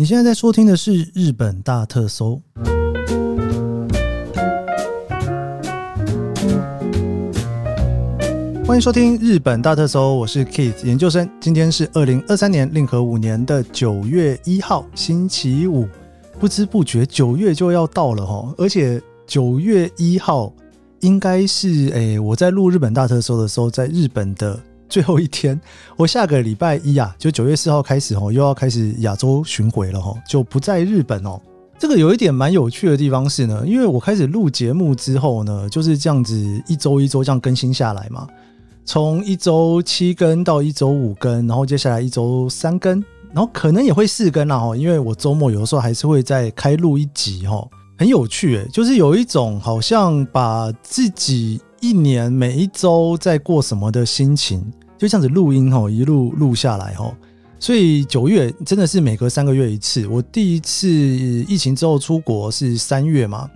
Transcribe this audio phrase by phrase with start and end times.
[0.00, 2.40] 你现在在收听的是日本大特搜，
[8.64, 11.28] 欢迎收听日本大特搜，我是 Keith 研究生。
[11.38, 15.86] 今天是二零二三年令和五年的九月一号，星期五。
[16.38, 20.50] 不知不觉九月就要到了哈，而且九月一号
[21.00, 24.58] 应该是诶，我在录日本大特搜的时候，在日本的。
[24.90, 25.58] 最后一天，
[25.96, 31.40] 我下个礼拜一啊，就九月四号开始哦，又要开始亚洲巡回了哈，就不在日本哦。
[31.78, 36.34] 这个有一点蛮有趣的地方是呢，因为我开始录节目之后呢，就是这样子
[36.66, 38.26] 一周一周这样更新下来嘛，
[38.84, 43.02] 从一周七更到一周五更，然后接下来一周三更，
[43.32, 47.66] 然后可能也会四更啦哈，因为我周末有的时候还是会再开录一集哈，
[47.96, 54.70] 很有趣诶，就是有一种好像把自己一年每一周在过什么的心情。
[55.00, 57.14] 就这样子录音吼，一路录下来吼，
[57.58, 60.06] 所以九月真的是每隔三个月一次。
[60.06, 63.50] 我第一次疫情之后出国是三月嘛，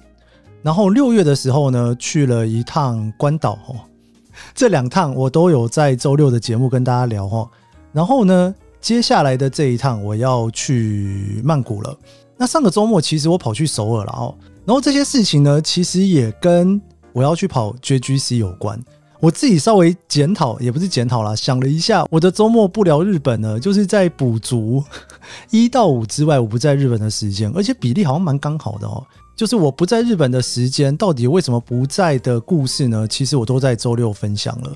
[0.62, 3.76] 然后六月的时候呢，去了一趟关岛吼，
[4.56, 7.50] 这两趟我都有在周六的节目跟大家聊吼。
[7.92, 11.94] 然后呢，接下来的这一趟我要去曼谷了。
[12.38, 16.80] 那上个周末其实我跑去首尔了哦，然后这些事情呢，其实也跟
[17.12, 18.82] 我要去跑 JGC 有关。
[19.20, 24.84] 我自己稍微检讨，也不是检讨啦，想了一下，我的周末不聊日本呢，就是在补足
[25.50, 29.02] 一到五之外我不在日本的时间，而且比例好像蛮刚好的哦。
[29.34, 33.08] 就是我不在日本的时间，到底为什么不在的故事呢？
[33.08, 34.72] 其实我都在周六分享了。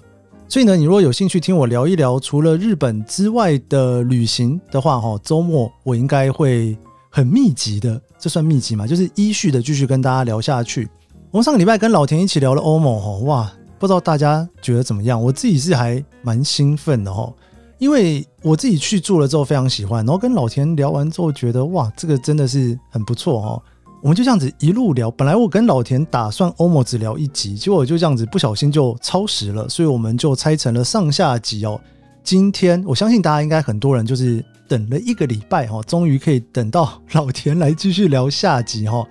[0.49, 6.77] 所以呢，你如果有兴趣听我聊一聊除了日本之外的旅行的话，哈，周末我应该会
[7.11, 8.87] 很密集的，这算密集吗？
[8.87, 10.89] 就是依序的继续跟大家聊下去。
[11.31, 13.53] 我们上个礼拜跟老田一起聊了欧盟，哈，哇。
[13.79, 15.23] 不知道大家觉得怎么样？
[15.23, 17.33] 我自己是还蛮兴奋的哈，
[17.79, 23.63] 因为我自己去住了之后非常喜欢，然后跟老田聊完之后觉得哇，这个真的是很不错哈。
[24.01, 31.81] 我们就这样子一路聊，本来我跟老田打算欧盟只聊一集，结果就这样子不小心就超时了，所以我们就拆成了上下集哦。
[32.23, 39.05] 今天我相信大家应该很多人就是等了一个礼拜哈，终于可以等到老田来继续聊下集哈。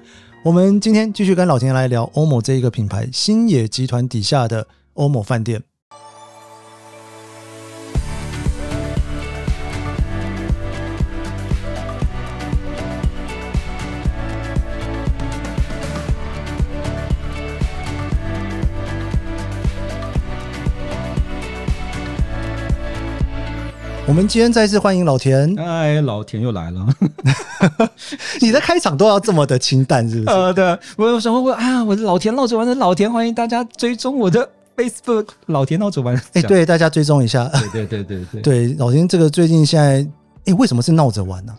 [0.47, 5.61] 我们今天继续跟老田来聊欧某这一个品牌，新野集团底下的欧某饭店。
[24.07, 25.53] 我们今天再次欢迎老田。
[25.59, 26.87] 哎，老田又来了。
[28.39, 30.35] 你的开场都要这么的清淡，是不是？
[30.35, 36.15] 呃，对，我有想问问啊，我是老田闹着玩的老田，欢迎大家追踪我的 Facebook，老田闹着玩。
[36.33, 37.49] 哎，对，大家追踪一下。
[37.49, 40.07] 对对对对对，对，老田这个最近现在，
[40.45, 41.53] 哎，为什么是闹着玩呢？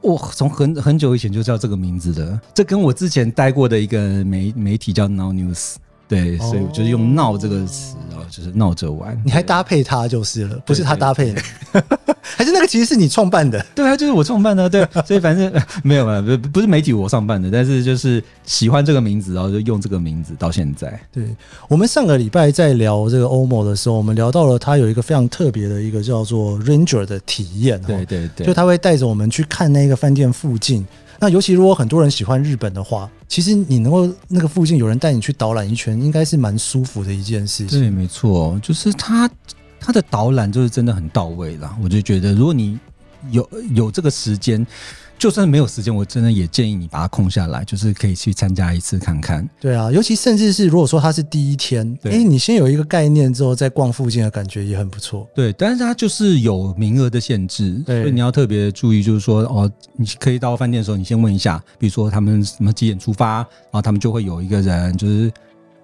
[0.00, 5.74] 我从很很久以前就叫这个名字的，这跟我之前待过的一个媒媒体叫 Now News。
[6.14, 9.20] 对，所以我就是用“闹”这个词，然后就是闹着玩。
[9.24, 11.42] 你还搭配他就是了，不是他搭配的，
[12.20, 13.64] 还是那个其实是你创办的？
[13.74, 14.68] 对啊，就是我创办的。
[14.68, 20.98] 对， 所以反正 没有嘛，不不是媒体我创办的，但是就是喜欢这个名字，然后就用这个名字到现在。
[21.12, 21.24] 对，
[21.68, 27.80] 我们上个礼拜在聊这个 OMO 的时候，我们聊到了他有一个非常特别的一个叫做 Ranger 的体验。
[27.82, 30.86] 对对对，就他会带着我们去看那个饭店附近。
[31.20, 37.80] 那尤其如果很多人喜欢日本的话，其实你能够那个附近有人带你去导览一圈，应该是蛮舒服的一件事情。
[37.80, 39.28] 对，没错，就是他
[39.80, 41.76] 他的导览就是真的很到位啦。
[41.82, 42.78] 我就觉得，如果你
[43.32, 44.64] 有有这个时间。
[45.18, 49.48] 就算没有时间，我真的也建议你把它空下来，就是可以去参加一次看看。
[49.58, 55.26] 对啊，尤其甚至是如果说它是第一天，哎，你先有一个概念之后再逛附近的感觉也很不错。
[55.34, 65.32] 对，但是它就是有名额的限制，所以你要特别注意，就是说哦，你可以到饭店的时候，你先问一下，比如说他们什么几点出发，然后他们就会有一个人就是。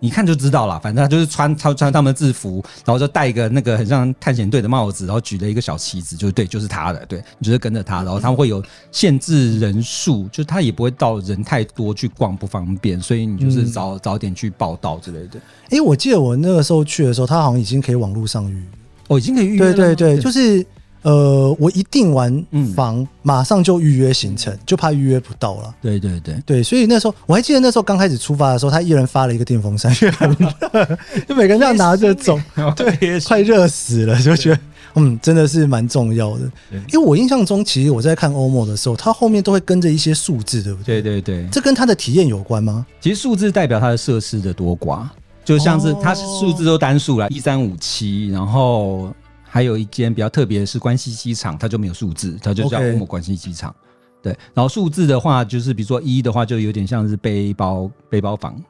[0.01, 15.39] 你看就知道了，反正他就是穿他穿他们的制服，然后就戴一个那个很像探险队的帽子，然后举了一个小旗子，就是对，就是他的，对，你就是跟着他，然后他们会有限制人数，就他也不会到人太多去逛不方便，所以你就是早、嗯、早点去报道之类的。
[15.65, 18.63] 哎、欸，我记得我那个时候去的时候，他好像已经可以网络上预约，
[19.09, 20.67] 哦，已经可以预约，对对对，就是。
[21.03, 22.45] 呃，我一订完
[22.77, 25.75] 房，马上就预约行程，就怕预约不到了。
[25.81, 29.91] 对对对对，所以那时候我还记得那时候刚开始出发的时候，他一人发了一个电风扇，
[31.27, 32.39] 就每个人这样拿着走，
[32.77, 34.61] 对，快热死了，就觉得
[34.97, 36.43] 嗯，真的是蛮重要的。
[36.93, 41.01] 因为我印象中，其实我在看 OMO 的时候，它后面都会跟着一些数字，对不对？
[41.01, 42.85] 对对对，这跟它的体验有关吗？
[43.01, 45.05] 其实数字代表它的设施的多寡，
[45.45, 49.09] 就像是它是数字都单数了，一三五七，然后。
[49.51, 53.75] 还有一间比较特别的是关西机场，它就没有数字，它就叫 OMO 关西机场。
[54.23, 58.63] 对，然后数字的话，就是比如说一的话，就有点像是背包背包房，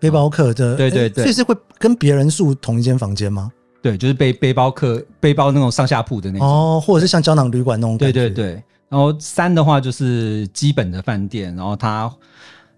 [0.00, 3.52] 背包客的，对对对，所以是会跟别人住同一间房间吗？
[3.82, 8.12] 对，就是背背包客背包那种上下铺的那种哦，或者是像胶囊旅馆那种感觉。
[8.12, 12.10] 对对对，然后三的话就是基本的饭店，然后它。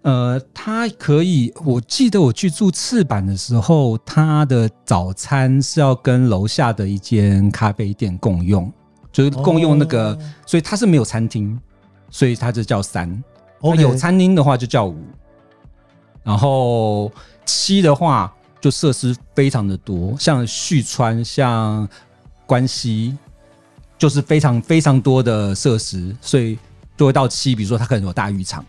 [0.03, 8.73] 呃，它可以，我记得我去住赤坂的时候，它的早餐是要跟楼下的一间咖啡店共用，
[9.13, 11.59] 就是共用那个，哦、所以它是没有餐厅，
[12.11, 13.23] 所以它就叫三。
[13.77, 14.97] 有餐厅的话就叫五，
[16.23, 17.11] 然后
[17.45, 21.87] 七的话就设施非常的多，像旭川、像
[22.47, 23.19] 关西，
[23.99, 26.57] 就是非常非常多的设施，所以
[26.97, 27.55] 就会到七。
[27.55, 28.65] 比如说，它可能有大浴场。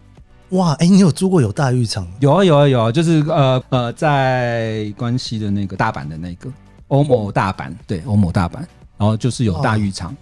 [0.51, 2.07] 哇，哎、欸，你有租过有大浴场？
[2.19, 6.49] 有啊，有啊，有啊，就是呃呃，在关西的那个大阪的那个
[6.87, 8.55] 欧某大阪，对，欧某大阪，
[8.97, 10.15] 然后就是有大浴场，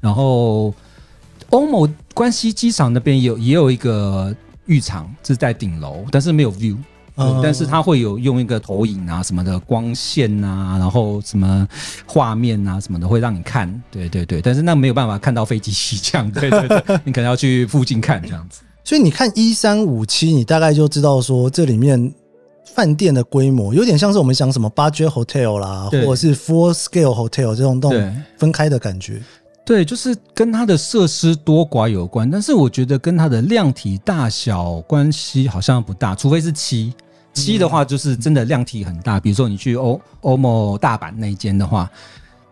[0.00, 0.72] 然后
[1.50, 4.34] 欧某关西机场那边有也有一个
[4.64, 6.78] 浴场，是在顶楼，但是没有 view，
[7.16, 11.68] 嗯，但是它会有用一个投影啊什么的光线啊，然后什么
[12.06, 18.62] 画面啊什么的会让你看，对对对，但是那没有办法看到飞机起降， 对对对， 你可能要去附近看这样子。
[18.90, 22.12] 所以你看一三五七，你大概就知道说这里面
[22.74, 29.22] 饭店的规模有点像是我们讲什么 budget hotel 啦，或者是 full scale hotel 这种这种分开的感觉。
[29.64, 36.92] 对，就是跟它的设施多寡有关，但是我觉得跟它的量体大小关系好像不大，除非是七
[37.32, 39.20] 七的话，就是真的量体很大。
[39.20, 41.88] 比如说你去欧欧某大阪那一间的话，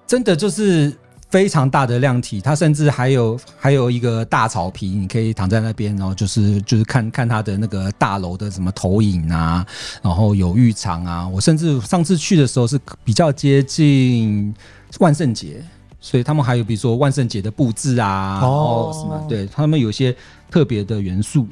[0.06, 0.96] 真的就是。
[1.31, 9.67] 非常大的量体，它甚至还有还有一个大草坪，你可以躺在那边，然后就是就是看看它的那个大楼的什么投影啊，
[10.03, 11.29] 然后有浴场啊。
[11.29, 14.55] 我甚至上次去的时候是比较接近
[15.01, 15.63] 万圣节，
[16.01, 20.17] 所以他们还有比如说万圣节的布置啊，然后什么，对他们有些
[20.51, 21.47] 特别的元素。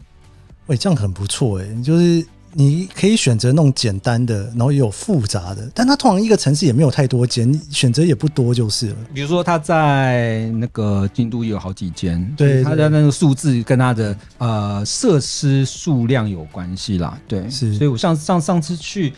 [0.68, 2.26] 喂，这样很不错哎，就是。
[2.58, 8.96] 你可以选择那种简单的，然后也有复杂的，但它通常一个城市也没有太多间，选择也不多就是了。
[9.12, 17.20] 比如说，它在那个京都也有好几间，对，它的那个数字跟它的呃设施数量有关系啦。
[17.28, 19.12] 对，是，所以我上上上次去，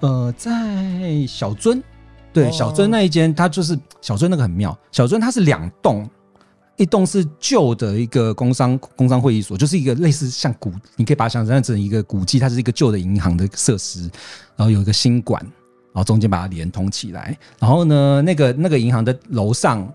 [0.00, 0.50] 呃，在
[1.28, 1.82] 小樽，
[2.32, 6.08] 对，小樽那一间，它就是小樽那个很妙，小樽它是两栋。
[6.78, 14.02] 一栋是旧的一个工商工商会议所，就是一个类似像古，你可以把它想象成一个古迹，它是一个旧的银行的设施，
[14.56, 15.42] 然后有一个新馆，
[15.92, 17.36] 然后中间把它连通起来。
[17.58, 19.86] 然后呢，那个那个银行的楼上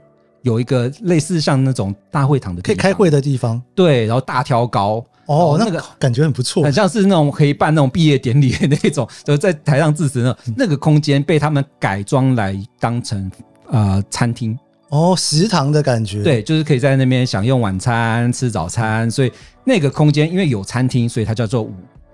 [0.41, 3.59] 有一个类似像那种大会堂的地方，可以开会的地方。
[3.73, 10.53] 对，然后大挑高哦，那个感觉很不错，很像是那种可以办那种毕业典礼的那种， 就在台上致辞那种。
[10.57, 13.31] 那个空间被他们改装来当成
[13.69, 14.59] 呃餐厅。
[14.93, 19.31] 哦，食堂的感觉，对，就是可以在那边享用晚餐、吃早餐，所以
[19.65, 21.73] 那个空间因为有餐厅，所以它叫做五。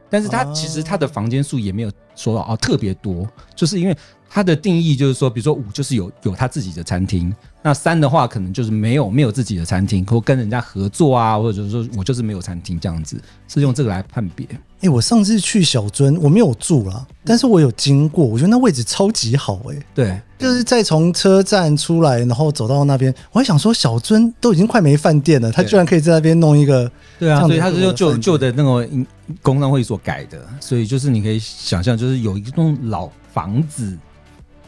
[0.10, 3.26] 但是它其实它的房间数也没有说到哦特别多，
[3.56, 3.98] 就是因为
[4.30, 7.34] 它的定义就是说，比如说五就是有有他自己的餐厅，
[7.64, 14.46] 那三的话可能就是没有没有自己的餐厅，或跟人家合作啊，或者说我就是没有餐厅这样子，是用这个来判别。
[14.52, 19.86] 哎、欸，我上次去小樽，我没有住啦，但是我有经过，我觉得那位置超级好哎、欸。
[19.96, 26.90] 对，就是在从车站出来，然后走到那边，我还想说小樽都已经快没饭店了，他居然可以在那边弄一个。
[27.18, 29.06] 对啊，所以他是用旧旧的那种
[29.42, 33.98] 工商会所改的，所以就是你可以想象，就是有一栋老房子、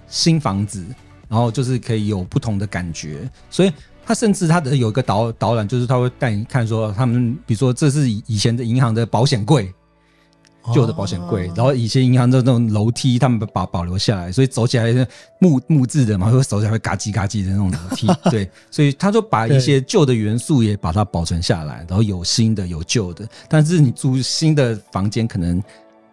[0.08, 0.86] 新房子，
[1.28, 3.72] 然后就是可以有不同的感觉，所以。
[4.04, 9.72] 他甚至他的有一个导导览，就是他会带你看说，他们比如说这是以前的银行的保险柜，
[10.74, 15.06] 旧的保险柜，然后以前银行的那种楼梯，他们把保留下来，所以走起来是
[15.40, 25.62] 木木质的嘛，会走起来会嘎叽嘎叽的那种楼梯， 对，所以他就把一些旧的元素也把它保存下来，然后有新的有旧的，但是你住新的房间可能。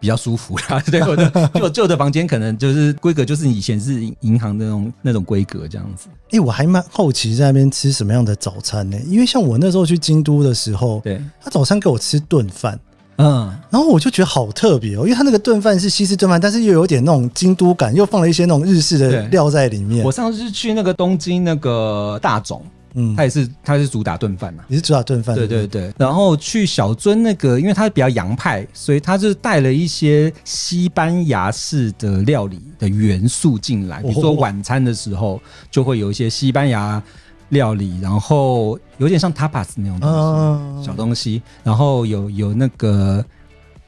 [0.01, 6.07] 比较舒服啦， 对，我的 旧旧的房间可能就是规格，就是以前是银行的那种那种规格这样子。
[6.27, 8.97] 哎、欸，我还蛮好奇在那边吃什么样的早餐呢？
[9.07, 12.79] 因为像我那时候去京都的时候，对，他早餐给我吃炖饭，
[13.19, 20.05] 嗯，然后我就觉得好特别哦，因为他那个炖饭是西式炖饭，但是又有点那种京都感，又放了一些那种日式的料在里面。
[20.05, 22.65] 我上次去那个东京那个大总。
[22.95, 25.93] 嗯，他也是，他是主打炖饭嘛，你是主打炖饭，对对对。
[25.95, 34.01] 然后去小樽那个，因为他比较洋派，所以他就带了一些西班牙式的料理的元素进来。
[34.01, 37.01] 比如说晚餐的时候，就会有一些西班牙
[37.49, 41.41] 料理，然后有点像 tapas 那种东西，小东西。
[41.63, 43.23] 然后有有那个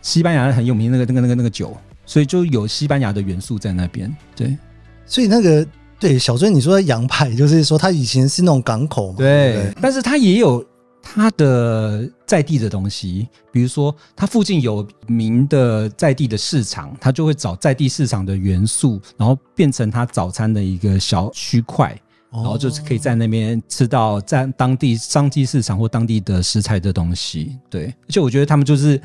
[0.02, 1.76] 西班牙很有名那个那个那个那个酒，
[2.06, 4.16] 所以就有西班牙的元素在那边。
[4.36, 4.58] 对，
[5.06, 5.66] 所以那个。
[6.02, 10.66] 对，小尊，你说的洋派，就是说他以前是那种港口嘛，对，对对，但是他也有
[11.00, 21.96] 它的在地的东西，比如说它附近有名的在地的市场，它就会找在地市场的元素，然后变成它早餐的一个小区块，
[22.32, 27.58] 然后就是可以在那边吃到在当地商机市场或当地的食材的东西。
[27.70, 29.02] 对，而且我觉得他们就是，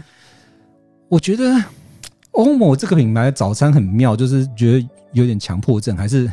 [1.09, 1.62] 我觉得
[2.33, 6.30] 欧某这个品牌早餐很妙，就是觉得有点强迫症，还是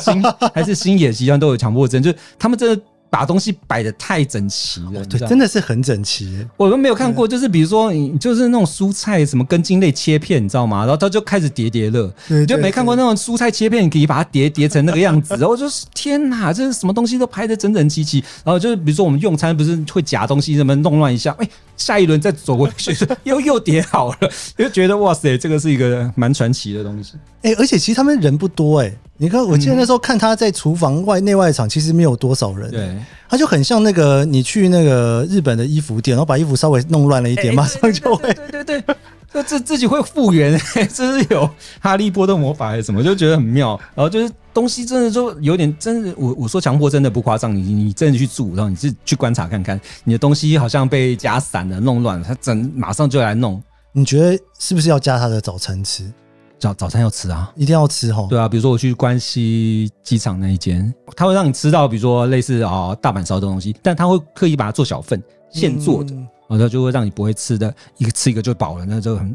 [0.00, 0.22] 心
[0.54, 2.82] 还是新野习惯都有强迫症，就是他们真的。
[3.10, 6.46] 把东西摆的太整齐了，对，真的是很整齐。
[6.56, 10.82] 我都没有看过，就是比如说，你就是那种蔬菜什么根茎类切片，你知道吗？
[10.82, 15.34] 然后它就开始叠叠乐，你就没看过那种蔬菜切片你可以把它叠叠成那个样子。
[15.34, 18.22] 然后就是天哪，这是什么东西都排的整整齐齐。
[18.44, 21.48] 然后就是比如说我们用餐不是会夹东西，什么弄乱一下，哎，
[21.80, 22.94] 下一轮再走过去
[23.24, 27.14] 又又叠好了， 就觉得哇塞，这个是一个蛮传奇的东西。
[27.42, 28.92] 哎，而且其实他们人不多哎。
[29.16, 32.70] 你看，我记得那时候看他在厨房外内外场，其实没有多少人。
[32.70, 32.96] 对，
[33.28, 38.32] 他就很像那个你去那个日本的衣服店，然后把衣服稍微弄乱了一点，马上就会。
[38.32, 38.96] 对对对，
[39.32, 40.58] 就自自己会复原，
[40.92, 41.48] 这是有
[41.80, 43.02] 哈利波特魔法还是什么？
[43.02, 43.78] 就觉得很妙。
[43.94, 53.62] 然后就是东西真的就有点真的，我我说强迫真的不夸张，你你真的去住，然后你是去观察看看，你的东西好像被夹散了、弄乱了，他整马上就来弄。
[53.92, 56.12] 你觉得是不是要加他的早餐吃？
[56.58, 58.26] 早早餐要吃啊，一定要吃哈。
[58.28, 66.14] 对啊，比如说我去关西机场那一间，他会让你吃到比如说类似啊、哦、大阪烧的东西，但他会刻意把它做小份，现做的，
[66.56, 69.34] 然后就会让你不会吃的一个吃一个就饱了，那就很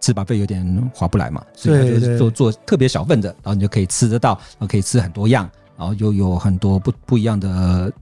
[0.00, 1.44] 吃饱费有点划不来嘛。
[1.54, 7.92] 所以他就是做做特别小份的，然后你就可以吃得到，然后可以吃很多样，然后又有很多不不一样的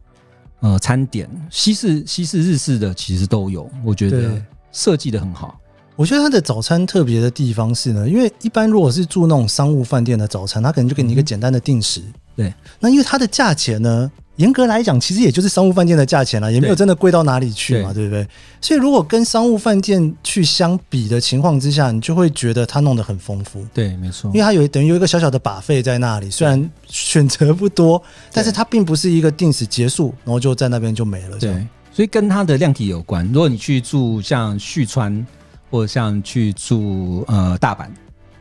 [0.61, 5.59] 呃餐点，西式、西式、日式的其实都有，我觉得设计的很好。
[5.97, 12.01] 我觉得它的早餐特别的地方是呢，因为一般如果是住那种商务饭店的早餐，它可能就给你一个简单的定时。
[12.37, 18.27] 对，那因为它的价钱呢，严格来讲，其实也就是商务饭店的价钱了，也没有真的贵到哪里去嘛，对不对？
[18.61, 23.65] 所以如果跟商务饭店去相比的情况之下，你就会觉得它弄得很丰富。
[23.73, 28.03] 对，没错，因为它有等于有一个小小的 buffet 在那里，虽然选择不多，
[28.33, 31.39] 但是它并不是一个定时结束，然后就在那边就没了。
[31.39, 33.27] 对，所以跟它的量体有关。
[33.33, 35.27] 如果你去住像旭川。
[35.71, 37.89] 或者像去住呃大阪，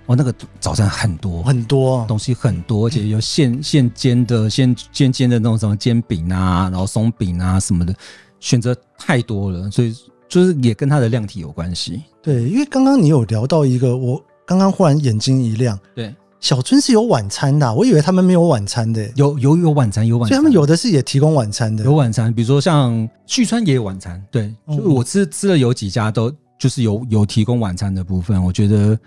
[0.07, 2.05] 哦，那个早餐很多很多。
[2.07, 7.93] 东西很多，而且有现现煎的、现煎煎的那种什么煎饼啊，然后松饼啊什么的，
[8.39, 9.93] 选择太多了，所以
[10.29, 12.01] 就是也跟它的量体有关系。
[12.23, 26.33] 对，因为刚刚你有聊到一个，我刚刚忽然眼睛一亮，对，小春是有晚餐的，我以为他们没有晚餐的，有有有晚餐有晚餐，所以他们有的是也提供晚餐的，有晚餐，比如说像旭川也有晚餐，对，就我吃吃了有几家都。
[26.59, 28.97] 就是有有提供晚餐的部分，我觉得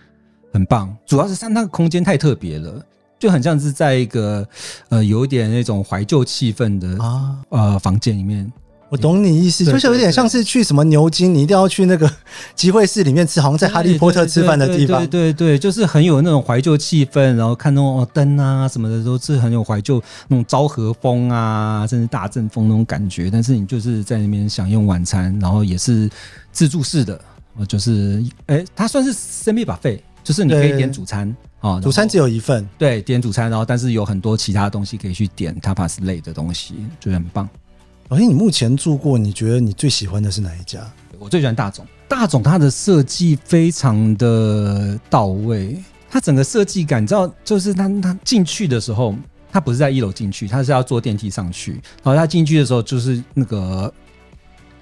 [0.52, 0.94] 很棒。
[1.06, 2.84] 主要是它那个空间太特别了，
[3.18, 4.46] 就很像是在一个
[4.88, 8.50] 呃有一点那种怀旧气氛的啊呃房间里面。
[8.88, 12.12] 我懂你意思，就是有点像是去什么牛津，你一定要去那个
[12.56, 14.98] 集会室里面吃，好像在哈利波特吃饭的地方。
[15.06, 23.30] 对对对，就是很有那种怀旧气氛，然后看那种灯啊什么的，都是很有怀旧那种昭和风啊，甚至大正风那种感觉。
[23.30, 26.10] 但是你就是在那边享用晚餐，然后也是
[26.50, 27.20] 自助式的。
[27.68, 37.48] 就是，哎、欸，它算是 semi buffet，就是你可以点主餐啊，主餐只有一份，对，点主餐，然后但是有很多其他东西可以去点，tapas 类的东西，觉得很棒。
[38.08, 40.80] 而且你目前住过，你觉得你最喜欢的是哪一家？
[41.18, 45.76] 我最喜欢大总，大总它的设计非常的到位，
[46.08, 49.14] 它整个设计感，你知道，就是它它进去的时候，
[49.52, 51.72] 它不是在一楼进去，它是要坐电梯上去，
[52.02, 53.92] 然后它进去的时候就是那个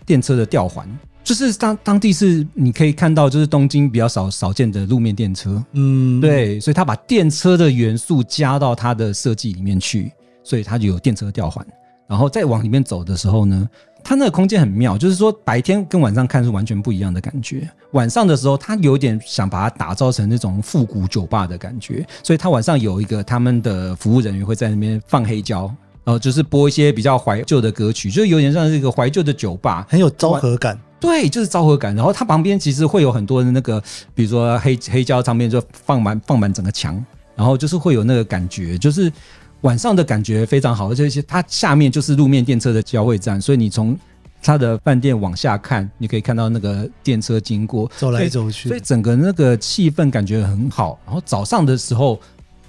[0.07, 0.88] 电车的吊环。
[1.29, 10.11] 就是当当地是你可以看到，就是东京比较少少见的路面电车，嗯，对，所以他把电车的元素加到它的设计里面去，
[10.43, 11.67] 所以它就有电车吊环。
[12.09, 13.69] 然后再往里面走的时候呢，
[14.03, 17.69] 它那个空间很妙，就是说白天跟晚上看是完全不一样的感觉。
[17.93, 25.67] 晚上的时候，他有点想把它打造成那种复古酒吧的感觉，所以他晚上有一个他们的服务人员会在那边放黑胶，
[26.05, 30.81] 然后就是播一些比较怀旧的歌曲，就有点像是一个怀旧的酒吧，很有昭和感。
[31.00, 31.95] 对，就是昭和感。
[31.95, 33.83] 然后它旁边其实会有很多的那个，
[34.14, 37.05] 比如说黑黑胶唱片，就放满放满整个墙，
[37.37, 39.12] 然后就是会有那个感觉，就是
[39.61, 40.90] 晚上的感觉非常好。
[40.90, 43.97] 而且它下面就是路面电车的交汇站，所以你从
[44.43, 50.99] 它的饭店往下看，你可以看到那个电车经过，走来走去，所以整个那个气氛感觉很好。
[51.07, 52.21] 然后早上的时候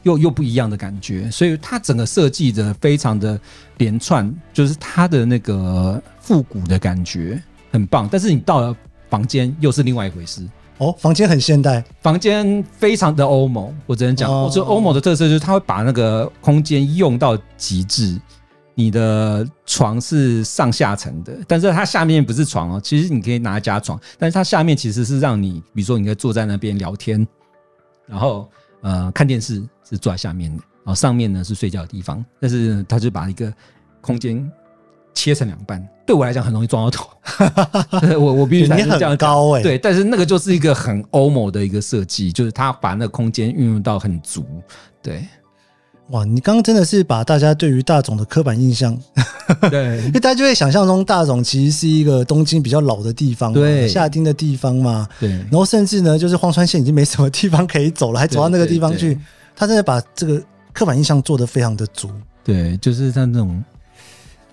[0.03, 3.39] 又又不一样的感觉，所以它整个设计的非常的
[3.77, 7.41] 连串，就是它的那个复古的感觉。
[7.71, 8.75] 很棒，但是你到了
[9.09, 10.47] 房间又是另外一回事
[10.77, 10.95] 哦。
[10.99, 13.75] 房间很现代，房间非常的欧盟。
[13.85, 18.19] 我只能讲，哦、我说欧盟的特色就是它会把那个空间用到极致。
[18.75, 27.27] 你的床是上下层的，但是它下面不是床哦，其实你可以拿来加床，但是它下面其实是让你，比如说你可以坐在那边聊天，
[28.07, 28.49] 然后
[28.79, 33.53] 呃看电视是坐在下面的，然后上面呢是睡觉的地方，但是它就把一个
[33.99, 34.49] 空间
[35.13, 37.09] 切成两半，对我来讲很容易撞到头。
[38.17, 44.45] 我我必须你很高哎、欸，对，但是那个就是一个很欧某的一个设计，就是他把那个空间运用到很足，
[45.01, 45.23] 对。
[46.11, 48.97] 哇，你刚刚真的是把大家对于大总的刻板印象，
[49.69, 59.19] 对， 因为大家就会想象中大总其实是一个东京比较老的地方，对，下町的地方嘛，对，然后甚至呢，就是荒川县已经没什么地方可以走了，还走到那个地方去，
[59.55, 60.41] 他真的把这个
[60.73, 62.09] 刻板印象做得非常的足，
[62.43, 63.63] 对，就是像那种。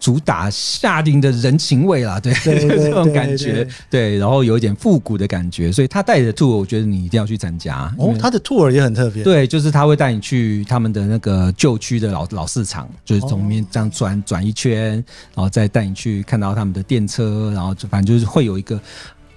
[0.06, 7.92] 主打夏令的人情味啦，对，对，对， 对，这种感觉，对，然后有一点复古的感觉，所以他带着 tour，我觉得你一定要去参加。
[7.98, 14.92] 哦，他的 tour 也很特别，对，就是他会带你去他们的那个旧区的老老市场，就是从里面这样转转一圈，
[15.34, 18.80] 然后再带你去看到他们的电车，然后就反正就是会有一个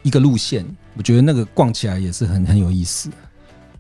[0.04, 0.64] 一个路线，
[0.96, 3.10] 我觉得那个逛起来也是很很有意思。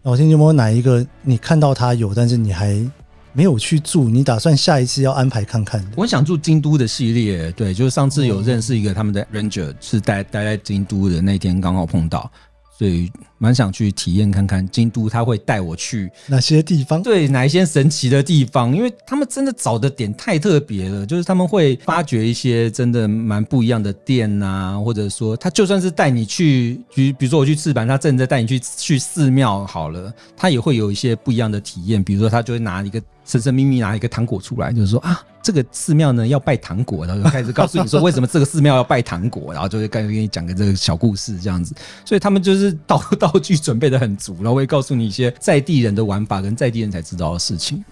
[0.02, 2.84] 老天，有没有哪一个你看到他有，但是你还？
[3.34, 5.86] 没有去住，你打算下一次要安排看看？
[5.96, 12.32] 我想住京都的系列，对，就是上次有认识一个他们的 Ranger，是待待在京都的那天刚好碰到，
[12.78, 17.02] 所以蛮想去体验看看京都，他会带我去哪些地方？
[17.02, 18.76] 对，哪一些神奇的地方？
[18.76, 33.02] 因为他们真的找的点太特别了，就是他们会发掘一些真的蛮不一样的店啊，或者说他就算是带你去，比比如说我去赤坂，他正在带你去去寺庙好了，他也会有一些不一样的体验，比如说他就会拿一个。
[33.26, 41.76] 神神秘秘拿一个糖果出来，就是说啊，这个寺庙呢要拜糖果，然后就开始告诉你说为什么这个寺庙要拜糖果，然后就会开始给你讲个这个小故事这样子。
[42.04, 42.98] 所以他们就是道
[43.30, 47.84] 道具准备的很足，然后会告诉你一些在地人的玩法跟在地人才知道的事情。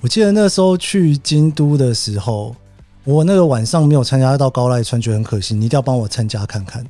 [0.00, 2.54] 我记得那时候去京都的时候，
[3.04, 5.54] 我那个晚上没有参加到高濑川，觉得很可惜。
[5.54, 6.84] 你一定要帮我参加看看。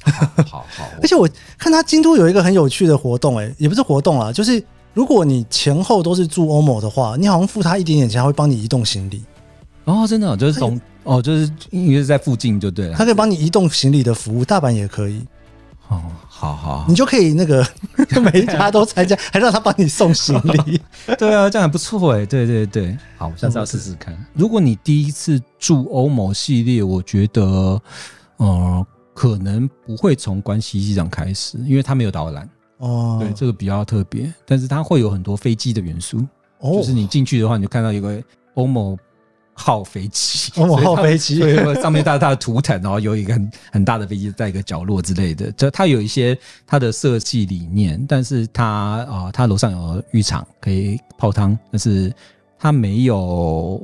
[0.47, 4.63] 好好，而且我看他京都有一个很有趣的活动，哎，也不是活动啊，就是。
[4.95, 9.23] 如果你前后都是住欧某的话，你好像付他一点点钱，他会帮你移动行李。
[9.85, 12.97] 哦，真的，就是从哦，就是因为是在附近就对了。
[12.97, 15.23] 他可以帮你移动行李的服务，大阪也可以。
[15.89, 17.67] 哦，好好，你就可以那个
[18.21, 20.81] 每一家都参加，还让他帮你送行李。
[21.19, 22.27] 对啊，这样很不错哎。
[22.27, 24.17] 对对对，好，下次要试试看。
[24.35, 27.81] 如果你第一次住欧某系列，我觉得，
[28.37, 32.49] 呃，可能不会从关西机场开始，因为它没有导览。
[32.77, 36.19] 哦，对，这个比较特别，但是它会有很多飞机的元素。
[36.59, 38.23] 哦，就是你进去的话，你就看到一个
[38.55, 38.97] 欧某
[39.59, 45.51] 号飞机，欧某号飞机，对，上面大大的图腾，然后有一个很很大的飞机在一个角落之类的。
[45.53, 48.65] 就它有一些它的设计理念，但是它
[49.11, 52.13] 啊，它楼上有浴场可以泡汤，但是
[52.59, 53.83] 它没有。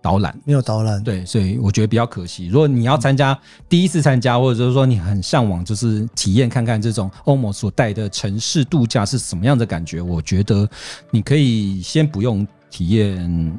[0.00, 2.46] 导览没有导览，对，所以我觉得比较可惜。
[2.46, 3.36] 如果你要参加
[3.68, 10.66] 第一次参加，或者是说你很向往，就是体验看看这种欧盟所带的城市度假是什么样的感觉，我觉得
[11.10, 13.52] 你可以先不用体验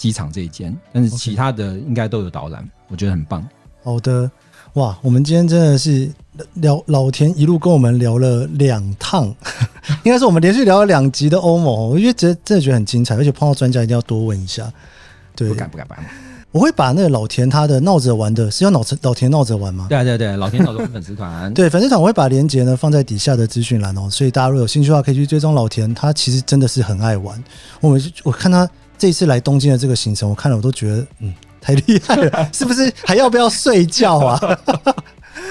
[0.00, 3.46] 机场这一间，但是其他的应该都有导览，我觉得很棒。
[3.84, 4.30] 好的，
[4.72, 6.10] 哇，我们今天真的是
[6.54, 9.26] 聊老田一路跟我们聊了两趟，
[10.04, 14.72] 应该是我们连续聊了两集的欧盟，我觉得真真的觉得很精彩，而且碰到专家一定要多问一下。
[15.36, 16.02] 对，不敢不敢不敢，
[16.50, 19.86] 我会把那个老田他的闹着玩的，是要老老田闹着玩吗？
[19.88, 27.42] 对对对，老田闹着玩粉丝团， 对粉丝团我会把链接呢放在底下的资讯栏哦，所以大家如果有兴趣的话，可以去追踪老田，他其实真的是很爱玩。
[27.80, 28.68] 我们我看他
[29.00, 34.38] 这一次来东京的这个行程，我看了我都觉得嗯太厉害了， 是不是还要不要睡觉啊？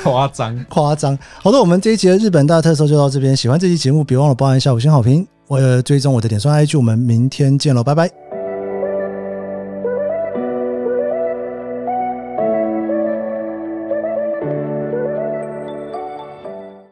[0.03, 1.17] 夸 张夸张。
[1.41, 8.28] 好的，我们这一集的日本大特搜就到这边，喜欢这期节目别忘了帮一下五星好评，我追踪我的点算 IG，我们明天见喽，拜拜。